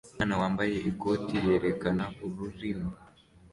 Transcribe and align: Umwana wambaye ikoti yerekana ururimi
Umwana 0.09 0.35
wambaye 0.41 0.75
ikoti 0.89 1.35
yerekana 1.45 2.03
ururimi 2.25 2.89